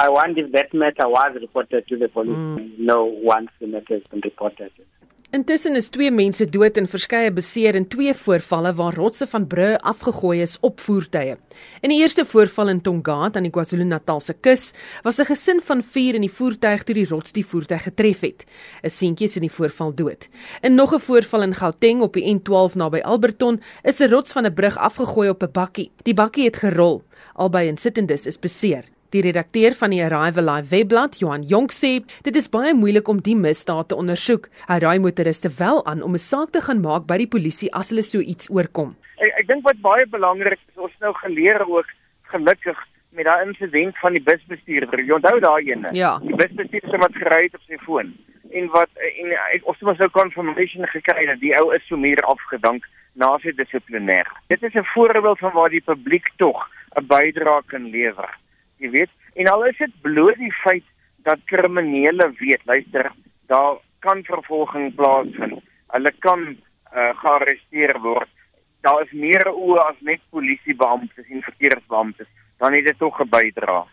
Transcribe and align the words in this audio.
I 0.00 0.08
wonder 0.08 0.44
if 0.44 0.52
that 0.52 0.72
matter 0.72 1.08
was 1.08 1.36
reported 1.40 1.86
to 1.88 1.96
the 1.96 2.08
police. 2.08 2.34
Mm. 2.34 2.78
No 2.78 3.04
one 3.04 3.48
matter 3.60 3.94
has 3.94 4.02
been 4.10 4.20
reported. 4.20 4.72
Intussen 5.32 5.78
is 5.80 5.86
twee 5.88 6.10
mense 6.12 6.44
dood 6.44 6.76
en 6.76 6.84
verskeie 6.92 7.30
beseer 7.32 7.72
in 7.78 7.86
twee 7.88 8.12
voorvalle 8.12 8.74
waar 8.76 8.98
rotse 9.00 9.24
van 9.30 9.46
brûe 9.48 9.78
afgegooi 9.80 10.42
is 10.44 10.58
op 10.60 10.82
voertuie. 10.84 11.38
In 11.80 11.88
die 11.88 12.02
eerste 12.02 12.26
voorval 12.28 12.68
in 12.68 12.82
Tongaat 12.84 13.38
aan 13.40 13.48
die 13.48 13.52
KwaZulu-Natalse 13.54 14.34
kus, 14.44 14.74
was 15.02 15.20
'n 15.20 15.30
gesin 15.30 15.60
van 15.64 15.82
4 15.82 16.14
in 16.14 16.26
die 16.28 16.36
voertuig 16.38 16.84
toe 16.84 16.94
die 16.94 17.08
rots 17.08 17.32
die 17.32 17.46
voertuig 17.46 17.82
getref 17.82 18.20
het. 18.20 18.44
'n 18.84 18.90
Seentjie 18.90 19.26
is 19.26 19.36
in 19.36 19.48
die 19.48 19.56
voorval 19.56 19.94
dood. 19.94 20.28
In 20.60 20.74
nog 20.74 20.92
'n 20.92 21.00
voorval 21.00 21.42
in 21.42 21.54
Gauteng 21.54 22.02
op 22.02 22.12
die 22.12 22.34
N12 22.34 22.74
naby 22.74 23.00
Alberton, 23.00 23.60
is 23.82 24.00
'n 24.00 24.10
rots 24.10 24.32
van 24.32 24.44
'n 24.44 24.54
brug 24.54 24.76
afgegooi 24.76 25.28
op 25.30 25.42
'n 25.42 25.52
bakkie. 25.52 25.90
Die 26.02 26.14
bakkie 26.14 26.44
het 26.44 26.56
gerol. 26.56 27.02
Albei 27.34 27.68
insittendes 27.68 28.26
is 28.26 28.38
beseer. 28.38 28.84
Die 29.12 29.20
redakteur 29.20 29.74
van 29.76 29.92
die 29.92 30.00
Arrival 30.00 30.46
Live 30.48 30.70
webblad, 30.70 31.18
Johan 31.20 31.42
Jonk 31.44 31.74
sê, 31.76 31.98
dit 32.24 32.36
is 32.40 32.46
baie 32.48 32.70
moeilik 32.72 33.10
om 33.12 33.18
die 33.20 33.34
misdaad 33.36 33.90
te 33.90 33.96
ondersoek. 34.00 34.46
Hy 34.70 34.78
raai 34.80 35.02
motoriste 35.04 35.50
wel 35.58 35.82
aan 35.84 36.00
om 36.00 36.14
'n 36.16 36.22
saak 36.22 36.52
te 36.56 36.62
gaan 36.64 36.80
maak 36.80 37.04
by 37.06 37.18
die 37.20 37.28
polisie 37.28 37.68
as 37.74 37.90
hulle 37.90 38.02
so 38.02 38.20
iets 38.20 38.48
oorkom. 38.48 38.96
Ek, 39.20 39.32
ek 39.40 39.46
dink 39.48 39.68
wat 39.68 39.82
baie 39.84 40.06
belangrik 40.06 40.56
is, 40.56 40.80
ons 40.80 40.96
nou 41.00 41.12
geleer 41.12 41.60
ook 41.60 41.86
gelukkig 42.32 42.78
met 43.10 43.24
daai 43.24 43.44
insident 43.44 43.98
van 43.98 44.12
die 44.12 44.24
busbestuurder. 44.24 45.04
Jy 45.04 45.12
onthou 45.12 45.40
daai 45.40 45.68
ene? 45.68 45.92
Ja. 45.92 46.18
Die 46.18 46.36
busbestuurder 46.36 46.98
wat 46.98 47.12
gery 47.12 47.42
het 47.44 47.54
op 47.54 47.64
sy 47.68 47.76
foon 47.84 48.16
en 48.52 48.68
wat 48.72 48.88
en 48.96 49.28
ons 49.64 49.76
het 49.80 49.96
so 49.96 50.04
'n 50.04 50.10
confirmation 50.10 50.86
gekry 50.88 51.26
dat 51.26 51.40
die 51.40 51.52
ou 51.60 51.74
is 51.74 51.84
so 51.86 51.96
meer 51.96 52.22
afgedank 52.24 52.88
na 53.12 53.38
sy 53.42 53.52
dissiplinêr. 53.52 54.26
Dit 54.48 54.62
is 54.62 54.72
'n 54.74 54.88
voorbeeld 54.94 55.38
van 55.38 55.52
waar 55.52 55.70
die 55.70 55.84
publiek 55.84 56.32
tog 56.36 56.68
'n 56.96 57.06
bydrae 57.06 57.60
kan 57.66 57.90
lewer 57.90 58.40
jy 58.82 58.90
weet. 58.90 59.12
En 59.38 59.48
al 59.52 59.64
is 59.70 59.78
dit 59.78 59.94
bloot 60.02 60.38
die 60.40 60.52
feit 60.62 60.84
dat 61.26 61.44
kriminele 61.50 62.32
weet, 62.38 62.62
luister, 62.66 63.12
daar 63.46 63.78
kan 64.02 64.24
vervolging 64.26 64.94
plaasvind. 64.98 65.62
Hulle 65.94 66.12
kan 66.18 66.46
uh, 66.50 67.10
gearresteer 67.22 67.98
word. 68.02 68.30
Daar 68.82 69.04
is 69.04 69.12
meer 69.14 69.46
oë 69.52 69.78
as 69.86 69.98
net 70.00 70.22
polisiebeamptes 70.34 71.28
en 71.28 71.44
verkeersbeamptes. 71.46 72.30
Dan 72.58 72.74
het 72.74 72.86
dit 72.90 72.98
tog 72.98 73.20
'n 73.20 73.28
bydrae. 73.28 73.84